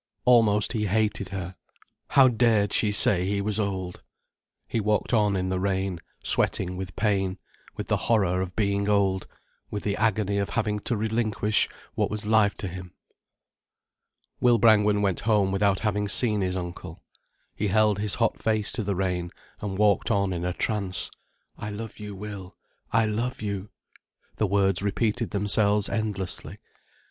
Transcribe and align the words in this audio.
Almost 0.25 0.73
he 0.73 0.87
hated 0.87 1.29
her. 1.29 1.55
How 2.09 2.27
dared 2.27 2.73
she 2.73 2.91
say 2.91 3.27
he 3.27 3.39
was 3.39 3.59
old. 3.59 4.01
He 4.67 4.79
walked 4.79 5.13
on 5.13 5.35
in 5.35 5.49
the 5.49 5.59
rain, 5.59 5.99
sweating 6.23 6.75
with 6.75 6.95
pain, 6.95 7.37
with 7.75 7.85
the 7.87 7.97
horror 7.97 8.41
of 8.41 8.55
being 8.55 8.89
old, 8.89 9.27
with 9.69 9.83
the 9.83 9.95
agony 9.95 10.39
of 10.39 10.49
having 10.49 10.79
to 10.79 10.97
relinquish 10.97 11.69
what 11.93 12.09
was 12.09 12.25
life 12.25 12.55
to 12.57 12.67
him. 12.67 12.95
Will 14.39 14.57
Brangwen 14.57 15.03
went 15.03 15.19
home 15.19 15.51
without 15.51 15.81
having 15.81 16.07
seen 16.07 16.41
his 16.41 16.57
uncle. 16.57 17.03
He 17.53 17.67
held 17.67 17.99
his 17.99 18.15
hot 18.15 18.41
face 18.41 18.71
to 18.71 18.83
the 18.83 18.95
rain, 18.95 19.29
and 19.61 19.77
walked 19.77 20.09
on 20.09 20.33
in 20.33 20.43
a 20.45 20.51
trance. 20.53 21.11
"I 21.59 21.69
love 21.69 21.99
you, 21.99 22.15
Will, 22.15 22.55
I 22.91 23.05
love 23.05 23.39
you." 23.43 23.69
The 24.37 24.47
words 24.47 24.81
repeated 24.81 25.29
themselves 25.29 25.89
endlessly. 25.89 26.57